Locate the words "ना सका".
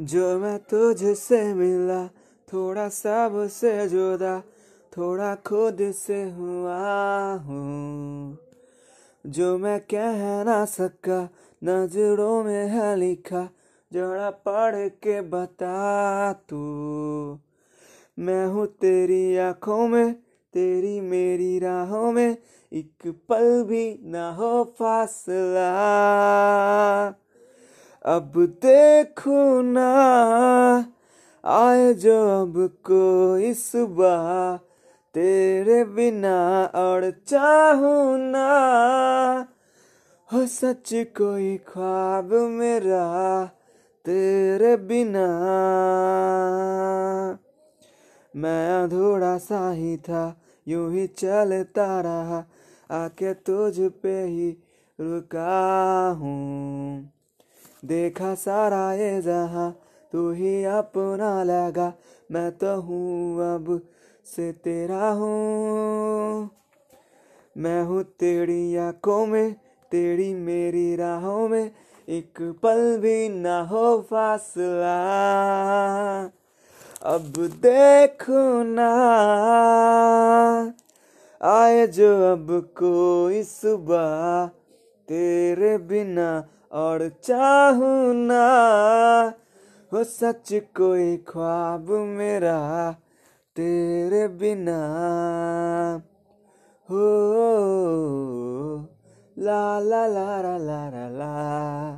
10.44-11.28